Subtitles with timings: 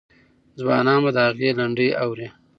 [0.59, 2.27] ځوانان به د هغې لنډۍ اوري.